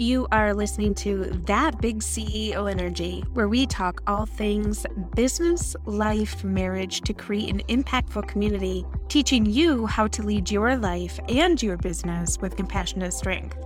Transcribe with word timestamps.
You 0.00 0.28
are 0.30 0.54
listening 0.54 0.94
to 0.94 1.24
That 1.46 1.80
Big 1.80 1.98
CEO 1.98 2.70
Energy, 2.70 3.24
where 3.32 3.48
we 3.48 3.66
talk 3.66 4.00
all 4.06 4.26
things 4.26 4.86
business, 5.16 5.74
life, 5.86 6.44
marriage 6.44 7.00
to 7.00 7.12
create 7.12 7.50
an 7.50 7.62
impactful 7.62 8.28
community, 8.28 8.86
teaching 9.08 9.44
you 9.44 9.86
how 9.86 10.06
to 10.06 10.22
lead 10.22 10.52
your 10.52 10.76
life 10.76 11.18
and 11.28 11.60
your 11.60 11.76
business 11.76 12.38
with 12.38 12.54
compassionate 12.54 13.12
strength. 13.12 13.58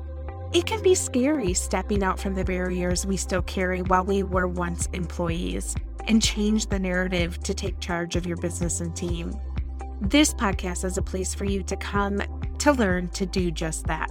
It 0.54 0.64
can 0.64 0.82
be 0.82 0.94
scary 0.94 1.52
stepping 1.52 2.02
out 2.02 2.18
from 2.18 2.34
the 2.34 2.44
barriers 2.44 3.04
we 3.04 3.18
still 3.18 3.42
carry 3.42 3.82
while 3.82 4.06
we 4.06 4.22
were 4.22 4.48
once 4.48 4.86
employees 4.94 5.76
and 6.08 6.22
change 6.22 6.68
the 6.68 6.78
narrative 6.78 7.40
to 7.40 7.52
take 7.52 7.78
charge 7.78 8.16
of 8.16 8.24
your 8.24 8.38
business 8.38 8.80
and 8.80 8.96
team. 8.96 9.38
This 10.00 10.32
podcast 10.32 10.86
is 10.86 10.96
a 10.96 11.02
place 11.02 11.34
for 11.34 11.44
you 11.44 11.62
to 11.64 11.76
come 11.76 12.22
to 12.56 12.72
learn 12.72 13.08
to 13.08 13.26
do 13.26 13.50
just 13.50 13.86
that 13.88 14.10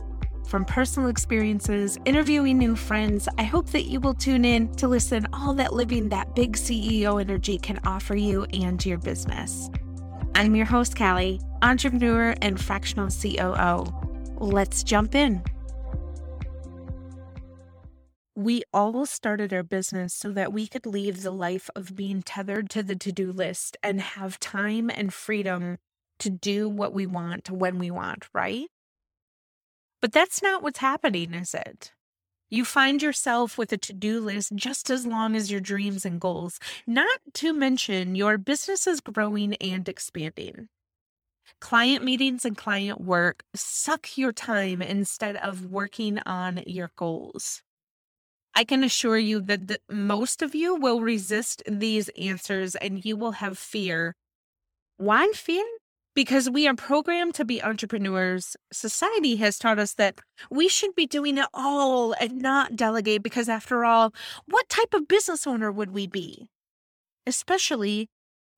from 0.52 0.66
personal 0.66 1.08
experiences, 1.08 1.98
interviewing 2.04 2.58
new 2.58 2.76
friends, 2.76 3.30
I 3.38 3.44
hope 3.44 3.68
that 3.68 3.86
you 3.86 4.02
will 4.02 4.14
tune 4.14 4.44
in 4.44 4.68
to 4.76 4.88
listen 4.90 5.26
all 5.32 5.54
that 5.54 5.72
living 5.72 6.10
that 6.10 6.36
big 6.36 6.58
CEO 6.58 7.22
energy 7.22 7.58
can 7.58 7.80
offer 7.86 8.18
you 8.18 8.46
and 8.52 8.86
your 8.86 8.98
business. 8.98 9.70
I'm 10.36 10.54
your 10.54 10.66
host, 10.66 10.98
Callie, 10.98 11.40
entrepreneur 11.62 12.36
and 12.42 12.60
fractional 12.60 13.08
COO. 13.08 13.86
Let's 14.40 14.84
jump 14.84 15.16
in. 15.16 15.42
We 18.36 18.64
all 18.74 19.06
started 19.06 19.54
our 19.54 19.64
business 19.64 20.14
so 20.14 20.34
that 20.34 20.52
we 20.52 20.68
could 20.68 20.86
leave 20.86 21.22
the 21.22 21.32
life 21.32 21.70
of 21.78 21.96
being 21.96 22.22
tethered 22.24 22.70
to 22.72 22.84
the 22.84 22.98
to 22.98 23.14
do 23.14 23.32
list 23.32 23.78
and 23.82 24.02
have 24.02 24.38
time 24.38 24.90
and 24.94 25.14
freedom 25.14 25.78
to 26.20 26.30
do 26.30 26.68
what 26.68 26.92
we 26.92 27.06
want 27.06 27.50
when 27.50 27.80
we 27.80 27.90
want, 27.90 28.28
right? 28.34 28.68
But 30.02 30.12
that's 30.12 30.42
not 30.42 30.64
what's 30.64 30.80
happening, 30.80 31.34
is 31.34 31.54
it? 31.54 31.92
You 32.50 32.66
find 32.66 33.02
yourself 33.02 33.58
with 33.58 33.72
a 33.72 33.78
to 33.78 33.94
do 33.94 34.20
list 34.20 34.54
just 34.56 34.90
as 34.90 35.06
long 35.06 35.36
as 35.36 35.50
your 35.50 35.62
dreams 35.62 36.06
and 36.06 36.20
goals, 36.20 36.60
not 36.86 37.20
to 37.36 37.54
mention 37.54 38.16
your 38.16 38.38
business 38.38 38.88
is 38.88 39.00
growing 39.00 39.56
and 39.56 39.88
expanding. 39.88 40.68
Client 41.62 42.04
meetings 42.04 42.44
and 42.44 42.58
client 42.58 43.00
work 43.00 43.44
suck 43.56 44.18
your 44.18 44.34
time 44.34 44.82
instead 44.82 45.38
of 45.38 45.66
working 45.66 46.20
on 46.26 46.64
your 46.66 46.92
goals. 46.96 47.62
I 48.54 48.66
can 48.66 48.84
assure 48.84 49.18
you 49.18 49.40
that 49.42 49.68
the, 49.68 49.80
most 49.90 50.42
of 50.42 50.54
you 50.54 50.76
will 50.76 51.00
resist 51.00 51.64
these 51.66 52.10
answers 52.18 52.76
and 52.76 53.06
you 53.06 53.16
will 53.16 53.34
have 53.34 53.58
fear. 53.58 54.16
Why 54.98 55.32
fear? 55.34 55.64
Because 56.14 56.50
we 56.50 56.68
are 56.68 56.76
programmed 56.76 57.34
to 57.36 57.46
be 57.46 57.64
entrepreneurs. 57.64 58.56
Society 58.72 59.38
has 59.38 59.58
taught 59.58 59.80
us 59.80 59.94
that 59.94 60.20
we 60.50 60.68
should 60.68 60.96
be 60.96 61.06
doing 61.06 61.38
it 61.38 61.48
all 61.54 62.14
and 62.20 62.42
not 62.42 62.76
delegate 62.76 63.24
because, 63.24 63.50
after 63.50 63.86
all, 63.86 64.14
what 64.46 64.70
type 64.70 64.94
of 64.94 65.08
business 65.08 65.48
owner 65.48 65.72
would 65.72 65.92
we 65.92 66.08
be? 66.08 66.50
Especially 67.26 68.10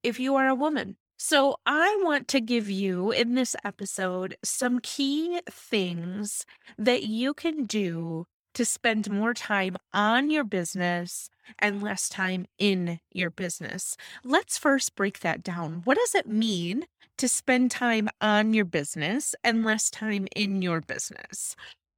if 0.01 0.19
you 0.19 0.35
are 0.35 0.47
a 0.47 0.55
woman. 0.55 0.97
So, 1.17 1.57
I 1.65 1.99
want 2.03 2.27
to 2.29 2.41
give 2.41 2.69
you 2.69 3.11
in 3.11 3.35
this 3.35 3.55
episode 3.63 4.35
some 4.43 4.79
key 4.79 5.39
things 5.49 6.45
that 6.77 7.03
you 7.03 7.33
can 7.33 7.65
do 7.65 8.25
to 8.53 8.65
spend 8.65 9.09
more 9.09 9.33
time 9.33 9.77
on 9.93 10.29
your 10.29 10.43
business 10.43 11.29
and 11.59 11.81
less 11.81 12.07
time 12.07 12.45
in 12.57 12.99
your 13.11 13.29
business. 13.29 13.97
Let's 14.23 14.57
first 14.57 14.95
break 14.95 15.19
that 15.19 15.43
down. 15.43 15.81
What 15.85 15.97
does 15.97 16.15
it 16.15 16.27
mean 16.27 16.85
to 17.17 17.27
spend 17.27 17.71
time 17.71 18.09
on 18.21 18.53
your 18.53 18.65
business 18.65 19.35
and 19.43 19.63
less 19.63 19.89
time 19.89 20.27
in 20.35 20.61
your 20.61 20.81
business? 20.81 21.55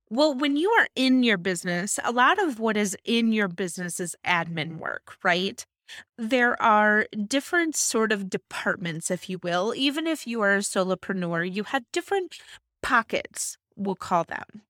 Well, 0.10 0.36
when 0.36 0.56
you 0.56 0.70
are 0.70 0.88
in 0.96 1.24
your 1.24 1.38
business, 1.38 2.00
a 2.04 2.12
lot 2.12 2.42
of 2.42 2.60
what 2.60 2.78
is 2.78 2.96
in 3.04 3.32
your 3.32 3.48
business 3.48 4.00
is 4.00 4.16
admin 4.26 4.78
work, 4.78 5.18
right? 5.24 5.66
There 6.18 6.62
are 6.62 7.08
different 7.28 7.76
sort 7.76 8.12
of 8.12 8.30
departments, 8.30 9.10
if 9.10 9.30
you 9.30 9.40
will. 9.42 9.74
Even 9.76 10.08
if 10.08 10.28
you 10.28 10.42
are 10.42 10.56
a 10.56 10.60
solopreneur, 10.60 11.52
you 11.52 11.64
have 11.64 11.84
different 11.92 12.38
pockets, 12.84 13.58
we'll 13.76 13.96
call 13.96 14.24
them. 14.24 14.62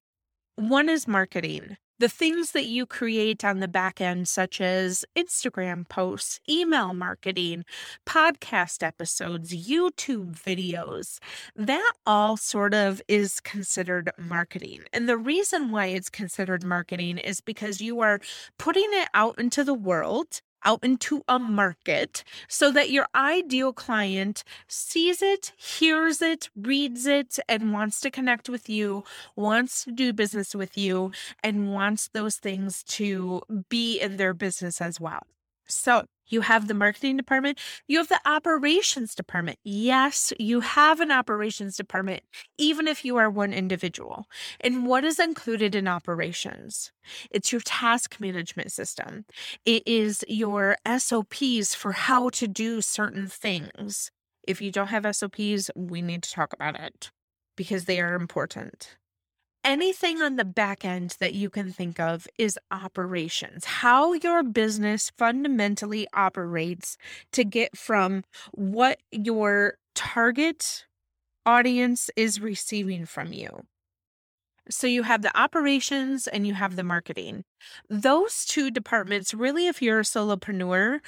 One 0.56 0.88
is 0.88 1.08
marketing 1.08 1.78
the 2.00 2.10
things 2.10 2.52
that 2.52 2.66
you 2.66 2.86
create 2.86 3.46
on 3.46 3.60
the 3.60 3.68
back 3.68 4.02
end, 4.02 4.28
such 4.28 4.60
as 4.60 5.06
Instagram 5.16 5.88
posts, 5.88 6.40
email 6.50 6.94
marketing, 6.94 7.64
podcast 8.06 8.84
episodes, 8.84 9.54
YouTube 9.54 10.36
videos, 10.36 11.20
that 11.56 11.94
all 12.06 12.38
sort 12.38 12.74
of 12.74 13.02
is 13.08 13.40
considered 13.40 14.12
marketing. 14.18 14.84
And 14.92 15.08
the 15.08 15.18
reason 15.18 15.72
why 15.72 15.88
it's 15.88 16.10
considered 16.10 16.64
marketing 16.64 17.18
is 17.18 17.42
because 17.42 17.82
you 17.82 18.02
are 18.02 18.20
putting 18.58 18.90
it 18.90 19.10
out 19.14 19.40
into 19.40 19.64
the 19.64 19.74
world 19.74 20.42
out 20.66 20.84
into 20.84 21.24
a 21.28 21.40
market 21.40 22.24
so 22.48 22.72
that 22.72 22.90
your 22.90 23.08
ideal 23.16 23.72
client 23.74 24.44
sees 24.68 25.22
it, 25.22 25.54
hears 25.58 26.22
it, 26.22 26.50
reads 26.56 27.06
it, 27.06 27.40
and 27.48 27.72
wants 27.74 28.00
to 28.02 28.12
connect 28.12 28.50
with 28.50 28.68
you, 28.70 29.04
wants 29.36 29.86
to 29.86 29.92
do 29.92 30.12
business 30.14 30.56
with 30.56 30.78
you, 30.78 31.12
and 31.44 31.72
wants 31.72 32.10
those 32.10 32.38
things 32.38 32.84
to 32.84 33.42
be 33.70 34.00
in 34.00 34.18
their 34.18 34.34
business 34.34 34.82
as 34.82 35.00
well. 35.00 35.24
So, 35.68 36.06
you 36.28 36.42
have 36.42 36.68
the 36.68 36.74
marketing 36.74 37.18
department, 37.18 37.60
you 37.88 37.98
have 37.98 38.08
the 38.08 38.20
operations 38.26 39.16
department. 39.16 39.60
Yes, 39.64 40.34
you 40.40 40.62
have 40.62 41.00
an 41.00 41.12
operations 41.12 41.78
department, 41.78 42.24
even 42.58 42.88
if 42.88 43.06
you 43.06 43.18
are 43.18 43.30
one 43.30 43.54
individual. 43.54 44.26
And 44.62 44.86
what 44.86 45.04
is 45.04 45.20
included 45.20 45.76
in 45.76 45.88
operations? 45.88 46.92
It's 47.32 47.52
your 47.52 47.62
task 47.62 48.18
management 48.20 48.72
system, 48.72 49.26
it 49.66 49.84
is 49.86 50.24
your 50.28 50.78
SOPs 50.98 51.76
for 51.76 51.92
how 51.94 52.30
to 52.30 52.48
do 52.48 52.82
certain 52.82 53.28
things. 53.28 54.12
If 54.48 54.62
you 54.62 54.72
don't 54.72 54.88
have 54.88 55.16
SOPs, 55.16 55.72
we 55.76 56.02
need 56.02 56.24
to 56.24 56.32
talk 56.32 56.54
about 56.54 56.80
it 56.80 57.12
because 57.56 57.86
they 57.86 58.00
are 58.00 58.16
important 58.16 58.96
anything 59.66 60.22
on 60.22 60.36
the 60.38 60.46
back 60.46 60.86
end 60.86 61.18
that 61.20 61.34
you 61.34 61.50
can 61.50 61.72
think 61.72 62.00
of 62.00 62.28
is 62.38 62.58
operations, 62.72 63.66
how 63.66 64.14
your 64.14 64.44
business 64.44 65.12
fundamentally 65.18 66.08
operates 66.14 66.98
to 67.34 67.44
get 67.44 67.76
from 67.76 68.24
what 68.54 69.00
your 69.12 69.78
target 69.96 70.86
audience 71.46 72.10
is 72.16 72.40
receiving 72.40 73.06
from 73.06 73.34
you. 73.34 73.66
So 74.70 74.88
you 74.88 75.04
have 75.04 75.22
the 75.22 75.38
operations 75.38 76.28
and 76.28 76.48
you 76.48 76.54
have 76.54 76.76
the 76.76 76.84
marketing. 76.84 77.44
Those 77.90 78.46
two 78.46 78.72
departments, 78.72 79.34
really, 79.34 79.68
if 79.68 79.82
you're 79.82 80.00
a 80.00 80.04
solopreneur, 80.04 81.02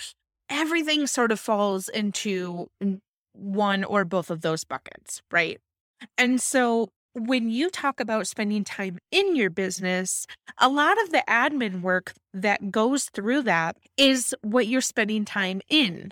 everything 0.50 1.08
sort 1.08 1.32
of 1.32 1.40
falls 1.40 1.90
into 1.90 2.68
one 3.34 3.84
or 3.84 4.06
both 4.06 4.30
of 4.30 4.42
those 4.42 4.64
buckets, 4.64 5.22
right? 5.32 5.60
And 6.18 6.42
so 6.42 6.90
when 7.14 7.50
you 7.50 7.70
talk 7.70 8.00
about 8.00 8.28
spending 8.28 8.64
time 8.64 9.00
in 9.12 9.36
your 9.36 9.50
business, 9.50 10.26
a 10.60 10.70
lot 10.70 11.02
of 11.02 11.12
the 11.12 11.24
admin 11.28 11.82
work 11.82 12.14
that 12.34 12.72
goes 12.72 13.06
through 13.06 13.44
that 13.44 13.78
is 13.98 14.36
what 14.42 14.68
you're 14.68 14.82
spending 14.82 15.26
time 15.26 15.62
in. 15.70 16.12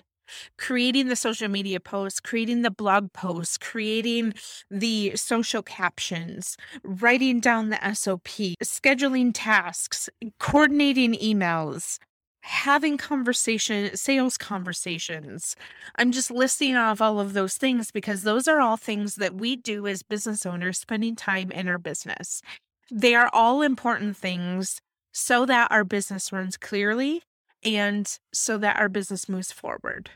Creating 0.58 1.06
the 1.06 1.14
social 1.14 1.46
media 1.46 1.78
posts, 1.78 2.18
creating 2.18 2.62
the 2.62 2.70
blog 2.70 3.12
posts, 3.12 3.56
creating 3.56 4.34
the 4.68 5.12
social 5.14 5.62
captions, 5.62 6.56
writing 6.82 7.38
down 7.38 7.68
the 7.68 7.94
SOP, 7.94 8.56
scheduling 8.64 9.30
tasks, 9.32 10.08
coordinating 10.40 11.14
emails, 11.14 11.98
having 12.46 12.96
conversation 12.96 13.96
sales 13.96 14.38
conversations. 14.38 15.56
I'm 15.96 16.12
just 16.12 16.30
listing 16.30 16.76
off 16.76 17.00
all 17.00 17.18
of 17.18 17.32
those 17.32 17.56
things 17.56 17.90
because 17.90 18.22
those 18.22 18.46
are 18.46 18.60
all 18.60 18.76
things 18.76 19.16
that 19.16 19.34
we 19.34 19.56
do 19.56 19.88
as 19.88 20.04
business 20.04 20.46
owners 20.46 20.78
spending 20.78 21.16
time 21.16 21.50
in 21.50 21.66
our 21.66 21.78
business. 21.78 22.42
They 22.88 23.16
are 23.16 23.28
all 23.32 23.62
important 23.62 24.16
things 24.16 24.80
so 25.12 25.44
that 25.44 25.72
our 25.72 25.82
business 25.82 26.30
runs 26.30 26.56
clearly 26.56 27.22
and 27.64 28.16
so 28.32 28.58
that 28.58 28.78
our 28.78 28.88
business 28.88 29.28
moves 29.28 29.50
forward 29.50 30.10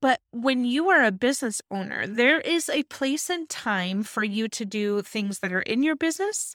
but 0.00 0.20
when 0.30 0.64
you 0.64 0.88
are 0.88 1.04
a 1.04 1.12
business 1.12 1.60
owner, 1.70 2.06
there 2.06 2.40
is 2.40 2.68
a 2.68 2.84
place 2.84 3.28
and 3.28 3.48
time 3.48 4.02
for 4.02 4.22
you 4.22 4.48
to 4.48 4.64
do 4.64 5.02
things 5.02 5.40
that 5.40 5.52
are 5.52 5.62
in 5.62 5.82
your 5.82 5.96
business 5.96 6.54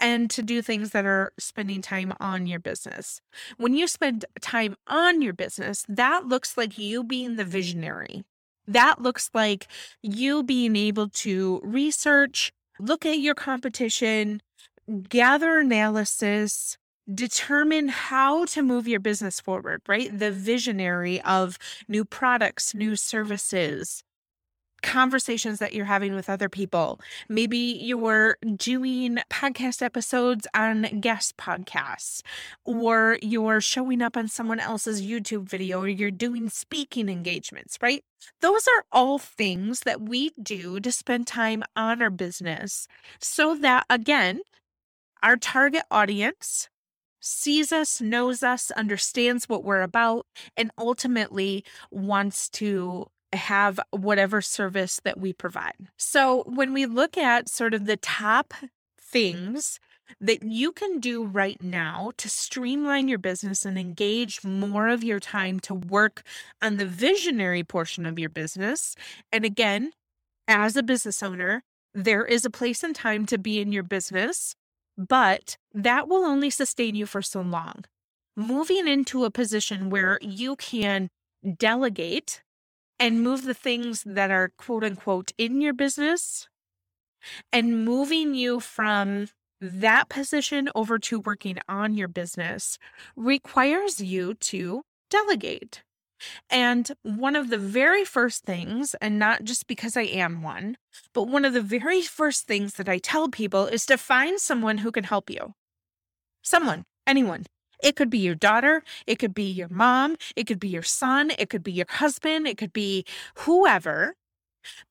and 0.00 0.30
to 0.30 0.42
do 0.42 0.60
things 0.60 0.90
that 0.90 1.06
are 1.06 1.32
spending 1.38 1.80
time 1.80 2.12
on 2.20 2.46
your 2.46 2.58
business. 2.60 3.20
When 3.56 3.74
you 3.74 3.86
spend 3.86 4.24
time 4.40 4.76
on 4.86 5.22
your 5.22 5.32
business, 5.32 5.84
that 5.88 6.26
looks 6.26 6.56
like 6.56 6.78
you 6.78 7.02
being 7.04 7.36
the 7.36 7.44
visionary. 7.44 8.24
That 8.66 9.00
looks 9.00 9.30
like 9.34 9.66
you 10.02 10.42
being 10.42 10.76
able 10.76 11.08
to 11.08 11.60
research, 11.64 12.52
look 12.78 13.04
at 13.06 13.18
your 13.18 13.34
competition, 13.34 14.42
gather 15.08 15.58
analysis, 15.58 16.76
determine 17.12 17.88
how 17.88 18.44
to 18.46 18.62
move 18.62 18.86
your 18.86 19.00
business 19.00 19.40
forward, 19.40 19.82
right? 19.88 20.16
The 20.16 20.30
visionary 20.30 21.20
of 21.22 21.58
new 21.88 22.04
products, 22.04 22.74
new 22.74 22.96
services, 22.96 24.02
conversations 24.82 25.60
that 25.60 25.72
you're 25.72 25.84
having 25.84 26.14
with 26.14 26.28
other 26.28 26.48
people. 26.48 27.00
Maybe 27.28 27.56
you're 27.56 28.36
doing 28.56 29.18
podcast 29.30 29.80
episodes 29.80 30.46
on 30.54 30.82
guest 31.00 31.36
podcasts, 31.36 32.20
or 32.64 33.18
you're 33.22 33.60
showing 33.60 34.02
up 34.02 34.16
on 34.16 34.26
someone 34.26 34.58
else's 34.58 35.00
YouTube 35.00 35.48
video, 35.48 35.82
or 35.82 35.88
you're 35.88 36.10
doing 36.10 36.48
speaking 36.48 37.08
engagements, 37.08 37.78
right? 37.80 38.02
Those 38.40 38.66
are 38.66 38.84
all 38.90 39.18
things 39.18 39.80
that 39.80 40.00
we 40.00 40.32
do 40.42 40.80
to 40.80 40.90
spend 40.90 41.28
time 41.28 41.62
on 41.76 42.02
our 42.02 42.10
business 42.10 42.88
so 43.20 43.54
that, 43.54 43.86
again, 43.88 44.40
our 45.22 45.36
target 45.36 45.84
audience 45.92 46.68
sees 47.22 47.72
us, 47.72 48.00
knows 48.00 48.42
us, 48.42 48.70
understands 48.72 49.48
what 49.48 49.64
we're 49.64 49.80
about, 49.80 50.26
and 50.56 50.70
ultimately 50.76 51.64
wants 51.90 52.50
to 52.50 53.06
have 53.32 53.80
whatever 53.90 54.42
service 54.42 55.00
that 55.04 55.18
we 55.18 55.32
provide. 55.32 55.88
So 55.96 56.42
when 56.46 56.74
we 56.74 56.84
look 56.84 57.16
at 57.16 57.48
sort 57.48 57.72
of 57.72 57.86
the 57.86 57.96
top 57.96 58.52
things 59.00 59.80
that 60.20 60.42
you 60.42 60.72
can 60.72 61.00
do 61.00 61.24
right 61.24 61.62
now 61.62 62.12
to 62.18 62.28
streamline 62.28 63.08
your 63.08 63.18
business 63.18 63.64
and 63.64 63.78
engage 63.78 64.44
more 64.44 64.88
of 64.88 65.02
your 65.02 65.20
time 65.20 65.60
to 65.60 65.74
work 65.74 66.22
on 66.60 66.76
the 66.76 66.84
visionary 66.84 67.64
portion 67.64 68.04
of 68.04 68.18
your 68.18 68.28
business. 68.28 68.94
And 69.30 69.44
again, 69.44 69.92
as 70.46 70.76
a 70.76 70.82
business 70.82 71.22
owner, 71.22 71.62
there 71.94 72.24
is 72.24 72.44
a 72.44 72.50
place 72.50 72.82
and 72.82 72.94
time 72.94 73.26
to 73.26 73.38
be 73.38 73.60
in 73.60 73.72
your 73.72 73.82
business, 73.82 74.54
but 74.96 75.56
that 75.72 76.08
will 76.08 76.24
only 76.24 76.50
sustain 76.50 76.94
you 76.94 77.06
for 77.06 77.22
so 77.22 77.40
long. 77.40 77.84
Moving 78.36 78.88
into 78.88 79.24
a 79.24 79.30
position 79.30 79.90
where 79.90 80.18
you 80.22 80.56
can 80.56 81.08
delegate 81.58 82.42
and 82.98 83.22
move 83.22 83.44
the 83.44 83.54
things 83.54 84.04
that 84.06 84.30
are 84.30 84.52
quote 84.56 84.84
unquote 84.84 85.32
in 85.36 85.60
your 85.60 85.72
business 85.72 86.48
and 87.52 87.84
moving 87.84 88.34
you 88.34 88.60
from 88.60 89.28
that 89.60 90.08
position 90.08 90.68
over 90.74 90.98
to 90.98 91.20
working 91.20 91.58
on 91.68 91.94
your 91.94 92.08
business 92.08 92.78
requires 93.16 94.00
you 94.00 94.34
to 94.34 94.82
delegate. 95.08 95.82
And 96.50 96.90
one 97.02 97.36
of 97.36 97.50
the 97.50 97.58
very 97.58 98.04
first 98.04 98.44
things, 98.44 98.94
and 99.00 99.18
not 99.18 99.44
just 99.44 99.66
because 99.66 99.96
I 99.96 100.02
am 100.02 100.42
one, 100.42 100.76
but 101.12 101.24
one 101.24 101.44
of 101.44 101.52
the 101.52 101.62
very 101.62 102.02
first 102.02 102.46
things 102.46 102.74
that 102.74 102.88
I 102.88 102.98
tell 102.98 103.28
people 103.28 103.66
is 103.66 103.86
to 103.86 103.98
find 103.98 104.40
someone 104.40 104.78
who 104.78 104.92
can 104.92 105.04
help 105.04 105.30
you. 105.30 105.54
Someone, 106.42 106.84
anyone. 107.06 107.44
It 107.82 107.96
could 107.96 108.10
be 108.10 108.18
your 108.18 108.36
daughter, 108.36 108.84
it 109.06 109.18
could 109.18 109.34
be 109.34 109.50
your 109.50 109.68
mom, 109.68 110.16
it 110.36 110.46
could 110.46 110.60
be 110.60 110.68
your 110.68 110.84
son, 110.84 111.32
it 111.36 111.50
could 111.50 111.64
be 111.64 111.72
your 111.72 111.86
husband, 111.88 112.46
it 112.46 112.56
could 112.56 112.72
be 112.72 113.04
whoever. 113.38 114.14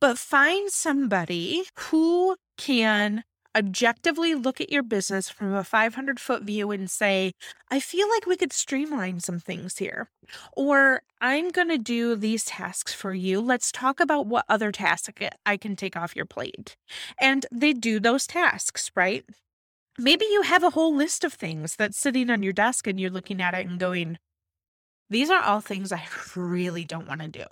But 0.01 0.17
find 0.17 0.69
somebody 0.69 1.63
who 1.79 2.35
can 2.57 3.23
objectively 3.55 4.35
look 4.35 4.61
at 4.61 4.71
your 4.71 4.83
business 4.83 5.29
from 5.29 5.53
a 5.53 5.63
500 5.63 6.19
foot 6.19 6.43
view 6.43 6.71
and 6.71 6.89
say, 6.89 7.33
I 7.69 7.79
feel 7.79 8.09
like 8.09 8.25
we 8.25 8.37
could 8.37 8.53
streamline 8.53 9.19
some 9.19 9.39
things 9.39 9.77
here. 9.77 10.09
Or 10.53 11.01
I'm 11.19 11.49
going 11.49 11.69
to 11.69 11.77
do 11.77 12.15
these 12.15 12.45
tasks 12.45 12.93
for 12.93 13.13
you. 13.13 13.41
Let's 13.41 13.71
talk 13.71 13.99
about 13.99 14.27
what 14.27 14.45
other 14.47 14.71
tasks 14.71 15.09
I 15.45 15.57
can 15.57 15.75
take 15.75 15.97
off 15.97 16.15
your 16.15 16.25
plate. 16.25 16.77
And 17.19 17.45
they 17.51 17.73
do 17.73 17.99
those 17.99 18.27
tasks, 18.27 18.91
right? 18.95 19.25
Maybe 19.97 20.25
you 20.25 20.43
have 20.43 20.63
a 20.63 20.71
whole 20.71 20.95
list 20.95 21.23
of 21.23 21.33
things 21.33 21.75
that's 21.75 21.97
sitting 21.97 22.29
on 22.29 22.43
your 22.43 22.53
desk 22.53 22.87
and 22.87 22.99
you're 22.99 23.09
looking 23.09 23.41
at 23.41 23.53
it 23.53 23.67
and 23.67 23.79
going, 23.79 24.17
these 25.09 25.29
are 25.29 25.43
all 25.43 25.59
things 25.59 25.91
I 25.91 26.07
really 26.35 26.85
don't 26.85 27.07
want 27.07 27.21
to 27.21 27.27
do. 27.27 27.45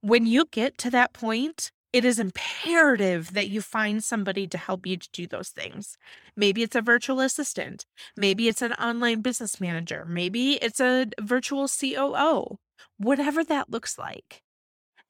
When 0.00 0.26
you 0.26 0.46
get 0.50 0.78
to 0.78 0.90
that 0.90 1.12
point, 1.12 1.70
it 1.92 2.04
is 2.04 2.18
imperative 2.18 3.32
that 3.32 3.48
you 3.48 3.62
find 3.62 4.04
somebody 4.04 4.46
to 4.46 4.58
help 4.58 4.86
you 4.86 4.96
to 4.96 5.08
do 5.12 5.26
those 5.26 5.48
things. 5.48 5.96
Maybe 6.36 6.62
it's 6.62 6.76
a 6.76 6.82
virtual 6.82 7.20
assistant. 7.20 7.86
Maybe 8.16 8.48
it's 8.48 8.62
an 8.62 8.74
online 8.74 9.22
business 9.22 9.60
manager. 9.60 10.04
Maybe 10.06 10.54
it's 10.54 10.80
a 10.80 11.06
virtual 11.20 11.66
COO, 11.68 12.58
whatever 12.98 13.42
that 13.44 13.70
looks 13.70 13.98
like. 13.98 14.42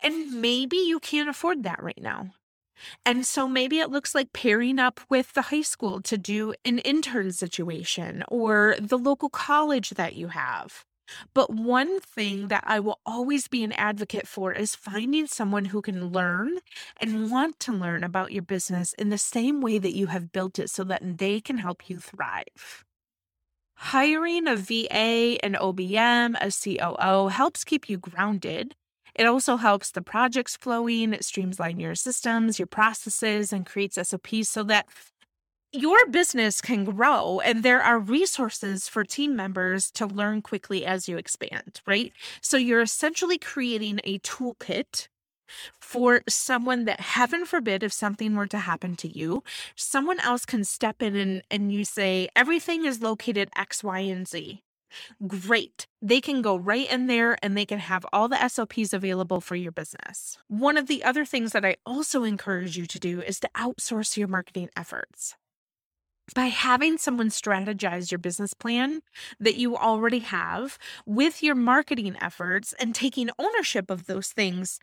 And 0.01 0.41
maybe 0.41 0.77
you 0.77 1.01
can't 1.01 1.29
afford 1.29 1.65
that 1.65 1.83
right 1.83 2.01
now. 2.01 2.31
And 3.05 3.27
so 3.27 3.49
maybe 3.49 3.81
it 3.81 3.91
looks 3.91 4.15
like 4.15 4.33
pairing 4.33 4.79
up 4.79 5.01
with 5.09 5.33
the 5.33 5.43
high 5.43 5.63
school 5.63 6.01
to 6.03 6.17
do 6.17 6.55
an 6.65 6.79
intern 6.79 7.33
situation 7.33 8.23
or 8.29 8.77
the 8.81 8.99
local 8.99 9.29
college 9.29 9.91
that 9.91 10.15
you 10.15 10.29
have. 10.29 10.85
But 11.34 11.52
one 11.52 12.00
thing 12.00 12.49
that 12.49 12.64
I 12.66 12.81
will 12.81 13.00
always 13.05 13.49
be 13.49 13.64
an 13.64 13.72
advocate 13.72 14.26
for 14.26 14.52
is 14.52 14.75
finding 14.75 15.26
someone 15.26 15.66
who 15.66 15.82
can 15.82 16.08
learn 16.08 16.58
and 17.00 17.31
want 17.31 17.58
to 17.60 17.72
learn 17.72 18.05
about 18.05 18.32
your 18.32 18.43
business 18.43 18.93
in 18.94 19.08
the 19.08 19.19
same 19.19 19.60
way 19.60 19.78
that 19.78 19.94
you 19.94 20.06
have 20.06 20.32
built 20.32 20.58
it 20.58 20.70
so 20.70 20.84
that 20.84 21.19
they 21.19 21.40
can 21.40 21.58
help 21.58 21.88
you 21.88 21.99
thrive. 21.99 22.84
Hiring 23.75 24.49
a 24.49 24.56
VA, 24.56 25.38
an 25.44 25.55
OBM, 25.55 26.34
a 26.40 26.50
COO 26.50 27.28
helps 27.28 27.64
keep 27.64 27.88
you 27.88 27.96
grounded 27.96 28.75
it 29.19 29.26
also 29.26 29.56
helps 29.56 29.90
the 29.90 30.00
projects 30.00 30.56
flowing, 30.56 31.12
it 31.12 31.22
streamlines 31.22 31.81
your 31.81 31.96
systems, 31.96 32.60
your 32.60 32.66
processes, 32.66 33.52
and 33.52 33.66
creates 33.66 33.99
SOPs 34.00 34.49
so 34.49 34.62
that 34.62 34.87
your 35.73 36.06
business 36.06 36.61
can 36.61 36.85
grow 36.85 37.41
and 37.41 37.62
there 37.62 37.82
are 37.82 37.99
resources 37.99 38.88
for 38.88 39.05
team 39.05 39.37
members 39.37 39.91
to 39.93 40.06
learn 40.06 40.41
quickly 40.41 40.87
as 40.87 41.09
you 41.09 41.19
expand, 41.19 41.81
right? 41.87 42.12
So 42.41 42.56
you're 42.56 42.81
essentially 42.81 43.38
creating 43.38 44.00
a 44.05 44.19
toolkit 44.20 45.09
for 45.81 46.23
someone 46.29 46.85
that 46.85 47.00
heaven 47.00 47.44
forbid 47.44 47.82
if 47.82 47.93
something 47.93 48.35
were 48.35 48.47
to 48.47 48.59
happen 48.59 48.94
to 48.94 49.09
you 49.09 49.43
someone 49.75 50.20
else 50.20 50.44
can 50.44 50.62
step 50.62 51.00
in 51.00 51.17
and, 51.17 51.43
and 51.50 51.73
you 51.73 51.87
say 51.87 52.29
everything 52.37 52.85
is 52.85 53.00
located 53.00 53.49
x 53.56 53.82
y 53.82 54.00
and 54.00 54.29
z 54.29 54.62
Great. 55.26 55.87
They 56.00 56.20
can 56.20 56.41
go 56.41 56.56
right 56.56 56.91
in 56.91 57.09
there 57.09 57.37
and 57.43 57.56
they 57.56 57.67
can 57.67 57.79
have 57.79 58.06
all 58.12 58.29
the 58.29 58.49
SOPs 58.49 58.93
available 58.93 59.41
for 59.41 59.55
your 59.55 59.73
business. 59.73 60.38
One 60.49 60.79
of 60.79 60.87
the 60.87 61.05
other 61.05 61.25
things 61.26 61.53
that 61.53 61.65
I 61.65 61.76
also 61.85 62.25
encourage 62.25 62.76
you 62.79 62.87
to 62.87 62.99
do 62.99 63.20
is 63.20 63.38
to 63.41 63.50
outsource 63.55 64.17
your 64.17 64.29
marketing 64.29 64.70
efforts. 64.76 65.37
By 66.35 66.47
having 66.47 66.99
someone 66.99 67.31
strategize 67.31 68.11
your 68.11 68.19
business 68.19 68.55
plan 68.55 69.01
that 69.41 69.57
you 69.57 69.77
already 69.77 70.21
have 70.21 70.79
with 71.07 71.43
your 71.43 71.55
marketing 71.55 72.17
efforts 72.21 72.75
and 72.79 72.95
taking 72.95 73.31
ownership 73.39 73.91
of 73.91 74.07
those 74.07 74.29
things 74.29 74.79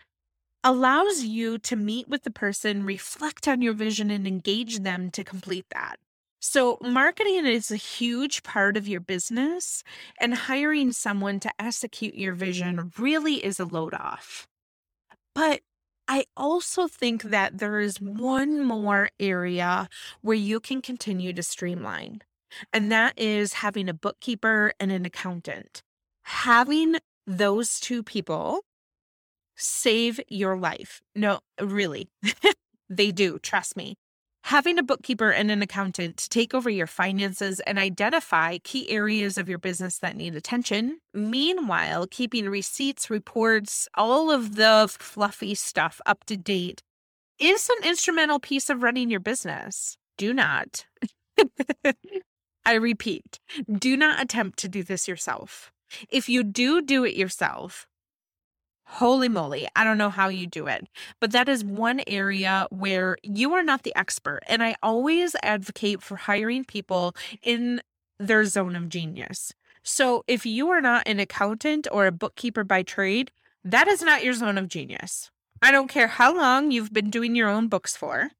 allows 0.63 1.23
you 1.23 1.59
to 1.59 1.75
meet 1.75 2.07
with 2.07 2.23
the 2.23 2.31
person, 2.31 2.83
reflect 2.83 3.47
on 3.47 3.61
your 3.61 3.73
vision, 3.73 4.09
and 4.09 4.25
engage 4.27 4.79
them 4.79 5.11
to 5.11 5.23
complete 5.23 5.65
that. 5.71 5.97
So, 6.39 6.77
marketing 6.81 7.45
is 7.45 7.71
a 7.71 7.75
huge 7.75 8.43
part 8.43 8.75
of 8.75 8.87
your 8.87 8.99
business, 8.99 9.83
and 10.19 10.33
hiring 10.33 10.91
someone 10.91 11.39
to 11.41 11.51
execute 11.59 12.15
your 12.15 12.33
vision 12.33 12.91
really 12.97 13.43
is 13.43 13.59
a 13.59 13.65
load 13.65 13.93
off. 13.93 14.47
But 15.33 15.61
I 16.15 16.23
also 16.37 16.87
think 16.87 17.23
that 17.23 17.57
there 17.57 17.81
is 17.81 17.99
one 17.99 18.63
more 18.63 19.09
area 19.19 19.89
where 20.21 20.37
you 20.37 20.61
can 20.61 20.81
continue 20.81 21.33
to 21.33 21.43
streamline, 21.43 22.21
and 22.71 22.89
that 22.89 23.19
is 23.19 23.55
having 23.55 23.89
a 23.89 23.93
bookkeeper 23.93 24.71
and 24.79 24.93
an 24.93 25.05
accountant. 25.05 25.83
Having 26.23 26.99
those 27.27 27.81
two 27.81 28.01
people 28.01 28.61
save 29.57 30.21
your 30.29 30.55
life. 30.55 31.01
No, 31.15 31.41
really, 31.59 32.07
they 32.89 33.11
do. 33.11 33.37
Trust 33.37 33.75
me 33.75 33.97
having 34.45 34.77
a 34.77 34.83
bookkeeper 34.83 35.31
and 35.31 35.49
an 35.49 35.63
accountant 35.63 36.17
to 36.17 36.29
take 36.29 36.53
over 36.53 36.69
your 36.69 36.85
finances 36.85 37.59
and 37.61 37.79
identify 37.79 38.59
key 38.59 38.87
areas 38.91 39.39
of 39.39 39.49
your 39.49 39.57
business 39.57 39.97
that 39.97 40.15
need 40.15 40.35
attention. 40.35 40.99
Meanwhile, 41.15 42.05
keeping 42.11 42.47
receipts, 42.47 43.09
reports, 43.09 43.87
all 43.95 44.29
of 44.29 44.55
the 44.55 44.87
fluffy 44.99 45.55
stuff 45.55 45.99
up 46.05 46.25
to 46.25 46.37
date 46.37 46.83
is 47.39 47.69
an 47.69 47.89
instrumental 47.89 48.39
piece 48.39 48.69
of 48.69 48.83
running 48.83 49.09
your 49.09 49.19
business. 49.19 49.97
Do 50.15 50.31
not, 50.31 50.85
I 52.65 52.73
repeat, 52.73 53.39
do 53.67 53.97
not 53.97 54.21
attempt 54.21 54.59
to 54.59 54.69
do 54.69 54.83
this 54.83 55.07
yourself. 55.07 55.71
If 56.07 56.29
you 56.29 56.43
do 56.43 56.83
do 56.83 57.03
it 57.03 57.15
yourself, 57.15 57.87
Holy 58.85 59.27
moly, 59.27 59.67
I 59.75 59.83
don't 59.83 59.97
know 59.97 60.09
how 60.09 60.29
you 60.29 60.47
do 60.47 60.67
it, 60.67 60.87
but 61.19 61.31
that 61.31 61.49
is 61.49 61.63
one 61.63 62.01
area 62.07 62.67
where 62.69 63.17
you 63.23 63.53
are 63.53 63.63
not 63.63 63.83
the 63.83 63.95
expert. 63.95 64.41
And 64.47 64.63
I 64.63 64.75
always 64.81 65.35
advocate 65.43 66.01
for 66.01 66.15
hiring 66.15 66.63
people 66.63 67.15
in 67.41 67.81
their 68.19 68.45
zone 68.45 68.75
of 68.75 68.89
genius. 68.89 69.53
So 69.83 70.23
if 70.27 70.45
you 70.45 70.69
are 70.69 70.81
not 70.81 71.07
an 71.07 71.19
accountant 71.19 71.87
or 71.91 72.05
a 72.05 72.11
bookkeeper 72.11 72.63
by 72.63 72.83
trade, 72.83 73.31
that 73.63 73.87
is 73.87 74.01
not 74.01 74.23
your 74.23 74.33
zone 74.33 74.57
of 74.57 74.67
genius. 74.67 75.29
I 75.61 75.71
don't 75.71 75.87
care 75.87 76.07
how 76.07 76.35
long 76.35 76.71
you've 76.71 76.93
been 76.93 77.09
doing 77.09 77.35
your 77.35 77.49
own 77.49 77.67
books 77.67 77.97
for. 77.97 78.31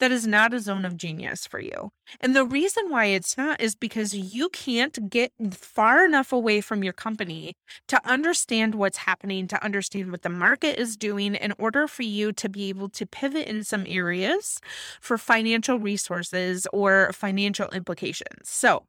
That 0.00 0.12
is 0.12 0.26
not 0.26 0.54
a 0.54 0.60
zone 0.60 0.84
of 0.84 0.96
genius 0.96 1.46
for 1.46 1.60
you. 1.60 1.90
And 2.20 2.34
the 2.34 2.44
reason 2.44 2.90
why 2.90 3.06
it's 3.06 3.36
not 3.36 3.60
is 3.60 3.74
because 3.74 4.14
you 4.14 4.48
can't 4.48 5.10
get 5.10 5.32
far 5.52 6.04
enough 6.04 6.32
away 6.32 6.60
from 6.60 6.84
your 6.84 6.92
company 6.92 7.54
to 7.88 8.00
understand 8.08 8.74
what's 8.74 8.98
happening, 8.98 9.48
to 9.48 9.64
understand 9.64 10.10
what 10.10 10.22
the 10.22 10.28
market 10.28 10.78
is 10.78 10.96
doing 10.96 11.34
in 11.34 11.52
order 11.58 11.86
for 11.86 12.02
you 12.02 12.32
to 12.32 12.48
be 12.48 12.68
able 12.68 12.88
to 12.90 13.06
pivot 13.06 13.46
in 13.48 13.64
some 13.64 13.84
areas 13.88 14.60
for 15.00 15.18
financial 15.18 15.78
resources 15.78 16.66
or 16.72 17.12
financial 17.12 17.68
implications. 17.70 18.48
So 18.48 18.84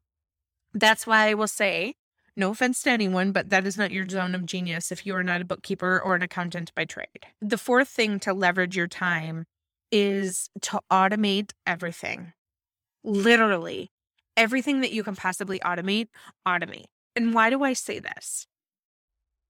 that's 0.74 1.06
why 1.06 1.28
I 1.28 1.34
will 1.34 1.48
say, 1.48 1.94
no 2.36 2.50
offense 2.50 2.82
to 2.82 2.90
anyone, 2.90 3.32
but 3.32 3.48
that 3.48 3.66
is 3.66 3.78
not 3.78 3.90
your 3.90 4.06
zone 4.06 4.34
of 4.34 4.44
genius 4.44 4.92
if 4.92 5.06
you 5.06 5.14
are 5.14 5.22
not 5.22 5.40
a 5.40 5.44
bookkeeper 5.46 5.98
or 5.98 6.14
an 6.14 6.22
accountant 6.22 6.70
by 6.74 6.84
trade. 6.84 7.24
The 7.40 7.56
fourth 7.56 7.88
thing 7.88 8.20
to 8.20 8.34
leverage 8.34 8.76
your 8.76 8.88
time 8.88 9.46
is 9.96 10.50
to 10.60 10.78
automate 10.92 11.52
everything. 11.66 12.34
Literally, 13.02 13.90
everything 14.36 14.82
that 14.82 14.92
you 14.92 15.02
can 15.02 15.16
possibly 15.16 15.58
automate, 15.60 16.08
automate. 16.46 16.84
And 17.14 17.32
why 17.32 17.48
do 17.48 17.62
I 17.62 17.72
say 17.72 17.98
this? 17.98 18.46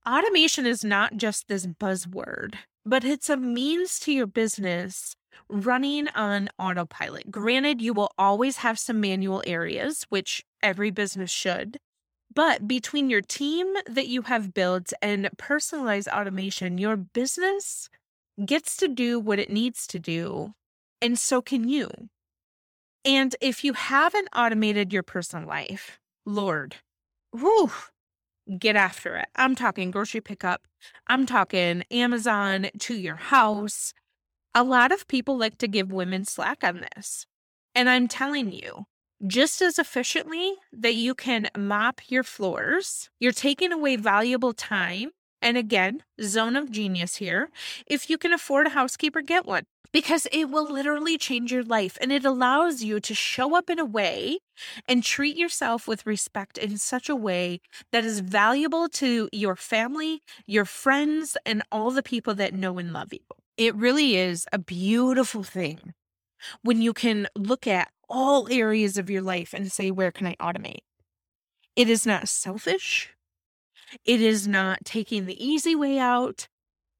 Automation 0.08 0.64
is 0.64 0.84
not 0.84 1.16
just 1.16 1.48
this 1.48 1.66
buzzword, 1.66 2.54
but 2.84 3.04
it's 3.04 3.28
a 3.28 3.36
means 3.36 3.98
to 4.00 4.12
your 4.12 4.28
business 4.28 5.16
running 5.48 6.06
on 6.14 6.48
autopilot. 6.60 7.28
Granted, 7.32 7.82
you 7.82 7.92
will 7.92 8.12
always 8.16 8.58
have 8.58 8.78
some 8.78 9.00
manual 9.00 9.42
areas, 9.48 10.06
which 10.10 10.44
every 10.62 10.92
business 10.92 11.32
should. 11.32 11.78
But 12.32 12.68
between 12.68 13.10
your 13.10 13.20
team 13.20 13.74
that 13.86 14.06
you 14.06 14.22
have 14.22 14.54
built 14.54 14.92
and 15.02 15.28
personalized 15.38 16.06
automation, 16.06 16.78
your 16.78 16.96
business 16.96 17.88
gets 18.44 18.76
to 18.76 18.88
do 18.88 19.18
what 19.18 19.38
it 19.38 19.50
needs 19.50 19.86
to 19.88 19.98
do, 19.98 20.54
and 21.00 21.18
so 21.18 21.40
can 21.40 21.68
you. 21.68 21.90
And 23.04 23.36
if 23.40 23.62
you 23.64 23.72
haven't 23.72 24.28
automated 24.34 24.92
your 24.92 25.02
personal 25.02 25.48
life, 25.48 26.00
Lord, 26.24 26.76
whew, 27.32 27.70
get 28.58 28.76
after 28.76 29.16
it. 29.16 29.28
I'm 29.36 29.54
talking 29.54 29.90
grocery 29.90 30.20
pickup, 30.20 30.66
I'm 31.06 31.26
talking 31.26 31.84
Amazon 31.90 32.68
to 32.80 32.94
your 32.94 33.16
house. 33.16 33.92
A 34.54 34.64
lot 34.64 34.90
of 34.90 35.06
people 35.06 35.36
like 35.36 35.58
to 35.58 35.68
give 35.68 35.92
women 35.92 36.24
slack 36.24 36.64
on 36.64 36.84
this. 36.94 37.26
And 37.74 37.90
I'm 37.90 38.08
telling 38.08 38.52
you, 38.52 38.86
just 39.26 39.60
as 39.62 39.78
efficiently 39.78 40.54
that 40.72 40.94
you 40.94 41.14
can 41.14 41.48
mop 41.56 42.00
your 42.08 42.22
floors, 42.22 43.10
you're 43.20 43.32
taking 43.32 43.72
away 43.72 43.96
valuable 43.96 44.52
time 44.52 45.10
and 45.46 45.56
again, 45.56 46.02
zone 46.20 46.56
of 46.56 46.72
genius 46.72 47.16
here. 47.16 47.50
If 47.86 48.10
you 48.10 48.18
can 48.18 48.32
afford 48.32 48.66
a 48.66 48.70
housekeeper, 48.70 49.22
get 49.22 49.46
one 49.46 49.62
because 49.92 50.26
it 50.32 50.50
will 50.50 50.68
literally 50.68 51.16
change 51.16 51.52
your 51.52 51.62
life 51.62 51.96
and 52.00 52.10
it 52.10 52.24
allows 52.24 52.82
you 52.82 52.98
to 52.98 53.14
show 53.14 53.56
up 53.56 53.70
in 53.70 53.78
a 53.78 53.84
way 53.84 54.40
and 54.88 55.04
treat 55.04 55.36
yourself 55.36 55.86
with 55.86 56.04
respect 56.04 56.58
in 56.58 56.78
such 56.78 57.08
a 57.08 57.14
way 57.14 57.60
that 57.92 58.04
is 58.04 58.18
valuable 58.18 58.88
to 58.88 59.28
your 59.30 59.54
family, 59.54 60.20
your 60.48 60.64
friends, 60.64 61.36
and 61.46 61.62
all 61.70 61.92
the 61.92 62.02
people 62.02 62.34
that 62.34 62.52
know 62.52 62.76
and 62.78 62.92
love 62.92 63.12
you. 63.12 63.20
It 63.56 63.76
really 63.76 64.16
is 64.16 64.46
a 64.52 64.58
beautiful 64.58 65.44
thing 65.44 65.94
when 66.62 66.82
you 66.82 66.92
can 66.92 67.28
look 67.36 67.68
at 67.68 67.92
all 68.08 68.48
areas 68.50 68.98
of 68.98 69.08
your 69.08 69.22
life 69.22 69.54
and 69.54 69.70
say, 69.70 69.92
where 69.92 70.10
can 70.10 70.26
I 70.26 70.34
automate? 70.40 70.82
It 71.76 71.88
is 71.88 72.04
not 72.04 72.28
selfish. 72.28 73.15
It 74.04 74.20
is 74.20 74.46
not 74.46 74.84
taking 74.84 75.26
the 75.26 75.44
easy 75.44 75.74
way 75.74 75.98
out. 75.98 76.48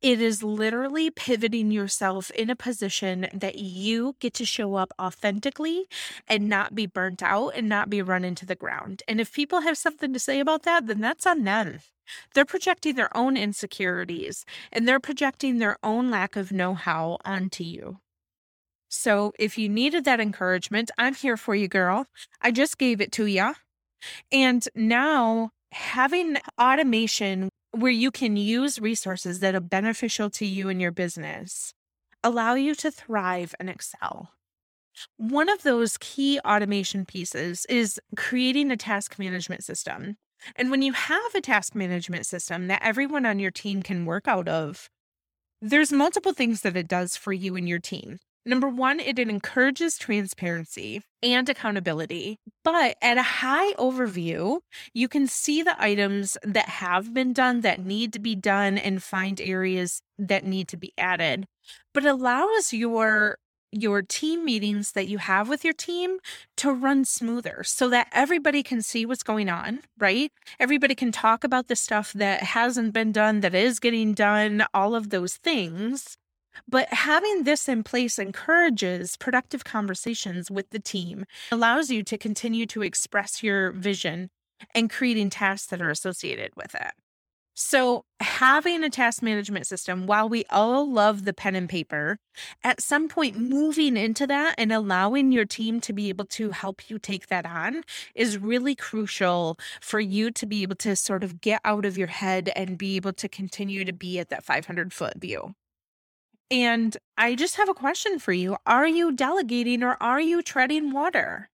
It 0.03 0.21
is 0.21 0.43
literally 0.43 1.11
pivoting 1.11 1.71
yourself 1.71 2.31
in 2.33 2.51
a 2.51 2.57
position 2.57 3.29
that 3.33 3.59
you 3.59 4.15
get 4.21 4.35
to 4.35 4.45
show 4.45 4.75
up 4.75 4.93
authentically 5.01 5.87
and 6.29 6.49
not 6.49 6.75
be 6.75 6.87
burnt 6.87 7.23
out 7.23 7.51
and 7.57 7.69
not 7.69 7.89
be 7.89 8.03
run 8.03 8.25
into 8.25 8.45
the 8.45 8.55
ground. 8.55 9.03
And 9.09 9.21
if 9.21 9.33
people 9.33 9.63
have 9.63 9.79
something 9.79 10.13
to 10.13 10.19
say 10.19 10.39
about 10.39 10.65
that, 10.65 10.87
then 10.87 11.01
that's 11.01 11.27
on 11.27 11.45
them. 11.45 11.81
They're 12.35 12.45
projecting 12.45 12.95
their 12.95 13.15
own 13.17 13.37
insecurities 13.37 14.45
and 14.71 14.87
they're 14.87 15.01
projecting 15.01 15.59
their 15.59 15.77
own 15.83 16.11
lack 16.11 16.37
of 16.37 16.53
know 16.53 16.75
how 16.75 17.19
onto 17.25 17.65
you. 17.65 17.99
So 18.89 19.33
if 19.39 19.59
you 19.59 19.69
needed 19.69 20.05
that 20.05 20.21
encouragement, 20.21 20.91
I'm 20.99 21.15
here 21.15 21.37
for 21.37 21.55
you, 21.55 21.69
girl. 21.69 22.07
I 22.41 22.51
just 22.51 22.79
gave 22.79 23.01
it 23.01 23.13
to 23.13 23.27
you. 23.27 23.55
And 24.31 24.67
now 24.75 25.51
having 25.73 26.37
automation 26.61 27.49
where 27.73 27.93
you 27.93 28.11
can 28.11 28.37
use 28.37 28.79
resources 28.79 29.41
that 29.41 29.55
are 29.55 29.61
beneficial 29.61 30.31
to 30.31 30.47
you 30.47 30.69
and 30.69 30.81
your 30.81 30.93
business 30.93 31.73
allow 32.25 32.55
you 32.55 32.75
to 32.75 32.91
thrive 32.91 33.55
and 33.61 33.69
excel. 33.71 34.33
One 35.17 35.49
of 35.49 35.63
those 35.63 35.99
key 35.99 36.41
automation 36.41 37.05
pieces 37.05 37.67
is 37.69 38.01
creating 38.17 38.71
a 38.71 38.77
task 38.77 39.19
management 39.19 39.63
system. 39.63 40.17
And 40.55 40.71
when 40.71 40.83
you 40.83 40.93
have 40.93 41.35
a 41.35 41.41
task 41.41 41.75
management 41.75 42.27
system 42.27 42.69
that 42.69 42.83
everyone 42.83 43.27
on 43.27 43.39
your 43.39 43.51
team 43.51 43.83
can 43.83 44.07
work 44.07 44.27
out 44.27 44.49
of, 44.49 44.89
there's 45.61 45.93
multiple 45.93 46.33
things 46.33 46.63
that 46.63 46.77
it 46.77 46.89
does 46.89 47.17
for 47.17 47.33
you 47.33 47.57
and 47.57 47.69
your 47.69 47.79
team. 47.79 48.19
Number 48.47 48.69
one, 48.69 49.01
it 49.01 49.19
encourages 49.19 49.99
transparency 49.99 51.03
and 51.21 51.49
accountability. 51.49 52.39
But 52.63 52.97
at 53.03 53.19
a 53.19 53.23
high 53.23 53.73
overview, 53.73 54.61
you 54.95 55.09
can 55.09 55.27
see 55.27 55.63
the 55.63 55.75
items 55.83 56.39
that 56.45 56.69
have 56.69 57.13
been 57.13 57.33
done, 57.33 57.63
that 57.63 57.85
need 57.85 58.13
to 58.13 58.21
be 58.21 58.37
done, 58.37 58.79
and 58.79 59.03
find 59.03 59.41
areas 59.41 60.01
that 60.17 60.45
need 60.45 60.69
to 60.69 60.77
be 60.77 60.93
added. 60.97 61.47
But 61.93 62.07
allows 62.07 62.73
your 62.73 63.39
your 63.73 64.01
team 64.01 64.45
meetings 64.45 64.93
that 64.93 65.09
you 65.09 65.19
have 65.19 65.49
with 65.49 65.65
your 65.65 65.75
team 65.75 66.19
to 66.57 66.73
run 66.73 67.05
smoother 67.05 67.63
so 67.65 67.91
that 67.91 68.09
everybody 68.13 68.63
can 68.63 68.81
see 68.81 69.05
what's 69.05 69.25
going 69.25 69.49
on, 69.49 69.81
right? 69.99 70.31
Everybody 70.59 70.95
can 70.95 71.13
talk 71.13 71.45
about 71.45 71.67
the 71.67 71.77
stuff 71.77 72.13
that 72.15 72.43
hasn't 72.43 72.95
been 72.95 73.11
done, 73.13 73.41
that 73.41 73.55
is 73.55 73.81
getting 73.81 74.15
done, 74.15 74.65
all 74.73 74.95
of 74.95 75.11
those 75.11 75.37
things. 75.37 76.17
But 76.69 76.93
having 76.93 77.45
this 77.45 77.69
in 77.69 77.83
place 77.83 78.19
encourages 78.19 79.17
productive 79.17 79.65
conversations 79.65 80.51
with 80.51 80.71
the 80.71 80.79
team, 80.79 81.25
allows 81.51 81.91
you 81.91 82.03
to 82.05 82.19
continue 82.19 82.67
to 82.67 82.83
express 82.83 83.43
your 83.43 83.73
vision 83.73 84.31
and 84.75 84.91
creating 84.91 85.31
tasks 85.31 85.69
that 85.69 85.83
are 85.83 85.91
associated 85.91 86.53
with 86.57 86.75
it. 86.75 86.93
So, 87.59 88.05
having 88.21 88.85
a 88.85 88.91
task 88.91 89.23
management 89.23 89.67
system, 89.67 90.07
while 90.07 90.29
we 90.29 90.45
all 90.51 90.93
love 90.93 91.25
the 91.25 91.33
pen 91.33 91.57
and 91.57 91.67
paper, 91.67 92.19
at 92.63 92.83
some 92.83 93.09
point 93.09 93.39
moving 93.39 93.97
into 93.97 94.27
that 94.27 94.57
and 94.59 94.71
allowing 94.71 95.33
your 95.33 95.47
team 95.47 95.81
to 95.81 95.95
be 95.95 96.11
able 96.11 96.27
to 96.27 96.51
help 96.51 96.91
you 96.91 96.99
take 96.99 97.29
that 97.29 97.47
on 97.47 97.83
is 98.15 98.37
really 98.37 98.75
crucial 98.75 99.59
for 99.81 100.01
you 100.01 100.31
to 100.33 100.45
be 100.45 100.63
able 100.65 100.77
to 100.77 100.95
sort 100.95 101.25
of 101.25 101.41
get 101.41 101.63
out 101.65 101.87
of 101.87 101.97
your 101.97 102.09
head 102.09 102.51
and 102.55 102.77
be 102.77 102.95
able 102.97 103.15
to 103.15 103.27
continue 103.27 103.87
to 103.87 103.93
be 103.93 104.19
at 104.19 104.29
that 104.29 104.45
500 104.45 104.93
foot 104.93 105.15
view. 105.19 105.55
And 106.51 106.97
I 107.17 107.35
just 107.35 107.57
have 107.57 107.69
a 107.69 107.75
question 107.75 108.19
for 108.19 108.33
you. 108.33 108.57
Are 108.67 108.87
you 108.87 109.13
delegating 109.13 109.83
or 109.83 109.97
are 110.01 110.21
you 110.21 110.43
treading 110.43 110.93
water? 110.93 111.51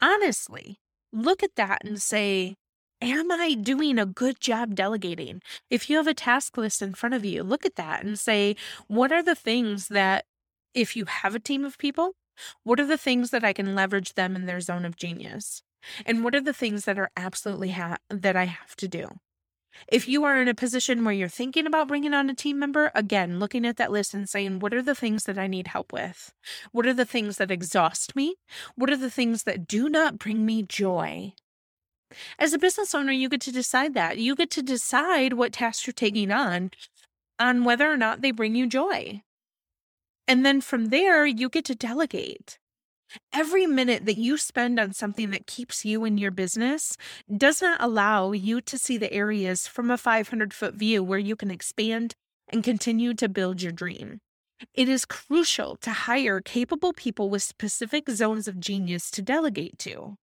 Honestly, 0.00 0.78
look 1.12 1.42
at 1.42 1.54
that 1.56 1.84
and 1.84 2.00
say, 2.00 2.56
Am 3.00 3.30
I 3.30 3.54
doing 3.54 3.96
a 3.96 4.06
good 4.06 4.40
job 4.40 4.74
delegating? 4.74 5.40
If 5.70 5.88
you 5.88 5.96
have 5.98 6.08
a 6.08 6.14
task 6.14 6.56
list 6.56 6.82
in 6.82 6.94
front 6.94 7.14
of 7.14 7.24
you, 7.24 7.44
look 7.44 7.64
at 7.64 7.76
that 7.76 8.04
and 8.04 8.18
say, 8.18 8.56
What 8.88 9.12
are 9.12 9.22
the 9.22 9.36
things 9.36 9.86
that, 9.88 10.24
if 10.74 10.96
you 10.96 11.04
have 11.04 11.36
a 11.36 11.40
team 11.40 11.64
of 11.64 11.78
people, 11.78 12.14
what 12.64 12.80
are 12.80 12.86
the 12.86 12.98
things 12.98 13.30
that 13.30 13.44
I 13.44 13.52
can 13.52 13.74
leverage 13.76 14.14
them 14.14 14.34
in 14.34 14.46
their 14.46 14.60
zone 14.60 14.84
of 14.84 14.96
genius? 14.96 15.62
And 16.04 16.24
what 16.24 16.34
are 16.34 16.40
the 16.40 16.52
things 16.52 16.84
that 16.86 16.98
are 16.98 17.10
absolutely 17.16 17.70
ha- 17.70 17.98
that 18.10 18.34
I 18.34 18.44
have 18.46 18.74
to 18.76 18.88
do? 18.88 19.08
If 19.86 20.08
you 20.08 20.24
are 20.24 20.40
in 20.40 20.48
a 20.48 20.54
position 20.54 21.04
where 21.04 21.14
you're 21.14 21.28
thinking 21.28 21.66
about 21.66 21.88
bringing 21.88 22.14
on 22.14 22.28
a 22.28 22.34
team 22.34 22.58
member, 22.58 22.90
again, 22.94 23.38
looking 23.38 23.64
at 23.64 23.76
that 23.76 23.92
list 23.92 24.14
and 24.14 24.28
saying, 24.28 24.58
what 24.58 24.74
are 24.74 24.82
the 24.82 24.94
things 24.94 25.24
that 25.24 25.38
I 25.38 25.46
need 25.46 25.68
help 25.68 25.92
with? 25.92 26.32
What 26.72 26.86
are 26.86 26.94
the 26.94 27.04
things 27.04 27.36
that 27.36 27.50
exhaust 27.50 28.16
me? 28.16 28.36
What 28.74 28.90
are 28.90 28.96
the 28.96 29.10
things 29.10 29.44
that 29.44 29.66
do 29.66 29.88
not 29.88 30.18
bring 30.18 30.44
me 30.44 30.62
joy? 30.62 31.34
As 32.38 32.52
a 32.52 32.58
business 32.58 32.94
owner, 32.94 33.12
you 33.12 33.28
get 33.28 33.42
to 33.42 33.52
decide 33.52 33.94
that. 33.94 34.18
You 34.18 34.34
get 34.34 34.50
to 34.52 34.62
decide 34.62 35.34
what 35.34 35.52
tasks 35.52 35.86
you're 35.86 35.92
taking 35.92 36.30
on, 36.30 36.70
on 37.38 37.64
whether 37.64 37.90
or 37.90 37.96
not 37.96 38.22
they 38.22 38.30
bring 38.30 38.54
you 38.54 38.66
joy. 38.66 39.22
And 40.26 40.44
then 40.44 40.60
from 40.60 40.86
there, 40.86 41.26
you 41.26 41.48
get 41.48 41.64
to 41.66 41.74
delegate. 41.74 42.58
Every 43.32 43.66
minute 43.66 44.04
that 44.06 44.18
you 44.18 44.36
spend 44.36 44.78
on 44.78 44.92
something 44.92 45.30
that 45.30 45.46
keeps 45.46 45.84
you 45.84 46.04
in 46.04 46.18
your 46.18 46.30
business 46.30 46.96
does 47.34 47.62
not 47.62 47.80
allow 47.82 48.32
you 48.32 48.60
to 48.60 48.78
see 48.78 48.98
the 48.98 49.12
areas 49.12 49.66
from 49.66 49.90
a 49.90 49.98
500 49.98 50.52
foot 50.52 50.74
view 50.74 51.02
where 51.02 51.18
you 51.18 51.36
can 51.36 51.50
expand 51.50 52.14
and 52.48 52.64
continue 52.64 53.14
to 53.14 53.28
build 53.28 53.62
your 53.62 53.72
dream. 53.72 54.20
It 54.74 54.88
is 54.88 55.04
crucial 55.04 55.76
to 55.76 55.90
hire 55.90 56.40
capable 56.40 56.92
people 56.92 57.30
with 57.30 57.42
specific 57.42 58.10
zones 58.10 58.48
of 58.48 58.58
genius 58.58 59.10
to 59.12 59.22
delegate 59.22 59.78
to. 59.80 60.16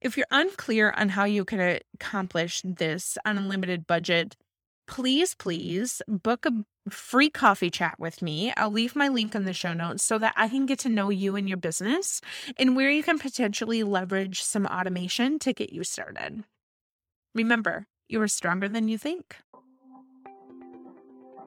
If 0.00 0.16
you're 0.16 0.26
unclear 0.30 0.92
on 0.96 1.10
how 1.10 1.24
you 1.24 1.44
can 1.44 1.80
accomplish 1.94 2.62
this 2.64 3.18
on 3.24 3.38
a 3.38 3.46
limited 3.46 3.86
budget, 3.86 4.36
please, 4.86 5.34
please 5.34 6.02
book 6.08 6.46
a 6.46 6.64
free 6.90 7.30
coffee 7.30 7.70
chat 7.70 7.96
with 7.98 8.22
me. 8.22 8.52
I'll 8.56 8.70
leave 8.70 8.96
my 8.96 9.08
link 9.08 9.34
in 9.34 9.44
the 9.44 9.52
show 9.52 9.72
notes 9.72 10.04
so 10.04 10.18
that 10.18 10.34
I 10.36 10.48
can 10.48 10.66
get 10.66 10.78
to 10.80 10.88
know 10.88 11.10
you 11.10 11.36
and 11.36 11.48
your 11.48 11.58
business 11.58 12.20
and 12.56 12.76
where 12.76 12.90
you 12.90 13.02
can 13.02 13.18
potentially 13.18 13.82
leverage 13.82 14.42
some 14.42 14.66
automation 14.66 15.38
to 15.40 15.52
get 15.52 15.72
you 15.72 15.84
started. 15.84 16.44
Remember, 17.34 17.86
you 18.08 18.20
are 18.22 18.28
stronger 18.28 18.68
than 18.68 18.88
you 18.88 18.98
think. 18.98 19.36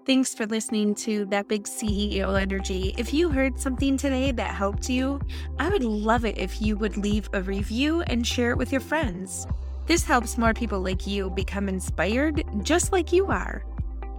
Thanks 0.06 0.34
for 0.34 0.48
listening 0.48 0.96
to 0.96 1.26
That 1.26 1.48
Big 1.48 1.66
CEO 1.66 2.40
Energy. 2.40 2.96
If 2.98 3.14
you 3.14 3.30
heard 3.30 3.60
something 3.60 3.96
today 3.96 4.32
that 4.32 4.56
helped 4.56 4.90
you, 4.90 5.22
I 5.60 5.70
would 5.70 5.84
love 5.84 6.26
it 6.26 6.38
if 6.38 6.62
you 6.62 6.78
would 6.78 6.98
leave 6.98 7.30
a 7.34 7.44
review 7.44 8.02
and 8.02 8.26
share 8.26 8.52
it 8.52 8.58
with 8.58 8.72
your 8.72 8.82
friends. 8.82 9.46
This 9.90 10.04
helps 10.04 10.38
more 10.38 10.54
people 10.54 10.82
like 10.82 11.08
you 11.08 11.32
become 11.32 11.68
inspired 11.68 12.44
just 12.62 12.92
like 12.92 13.12
you 13.12 13.26
are. 13.26 13.66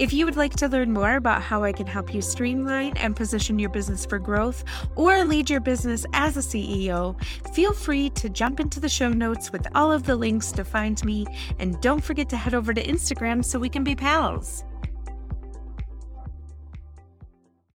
If 0.01 0.13
you 0.13 0.25
would 0.25 0.35
like 0.35 0.57
to 0.57 0.67
learn 0.67 0.93
more 0.93 1.15
about 1.15 1.43
how 1.43 1.63
I 1.63 1.71
can 1.71 1.87
help 1.87 2.13
you 2.13 2.21
streamline 2.23 2.97
and 2.97 3.15
position 3.15 3.57
your 3.57 3.71
business 3.71 4.05
for 4.05 4.19
growth 4.19 4.65
or 4.97 5.25
lead 5.25 5.49
your 5.49 5.61
business 5.61 6.05
as 6.13 6.37
a 6.37 6.41
CEO, 6.41 7.15
feel 7.55 7.73
free 7.73 8.11
to 8.11 8.29
jump 8.29 8.59
into 8.59 8.81
the 8.81 8.89
show 8.89 9.11
notes 9.11 9.53
with 9.53 9.65
all 9.77 9.93
of 9.93 10.03
the 10.03 10.17
links 10.17 10.51
to 10.53 10.65
find 10.65 11.05
me. 11.05 11.25
And 11.61 11.81
don't 11.81 12.03
forget 12.03 12.29
to 12.31 12.37
head 12.37 12.53
over 12.53 12.75
to 12.75 12.85
Instagram 12.85 13.45
so 13.45 13.61
we 13.61 13.69
can 13.69 13.85
be 13.85 13.95
pals. 13.95 14.65